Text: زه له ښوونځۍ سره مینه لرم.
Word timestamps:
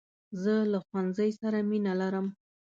زه 0.41 0.53
له 0.71 0.79
ښوونځۍ 0.85 1.31
سره 1.41 1.57
مینه 1.69 1.93
لرم. 2.01 2.27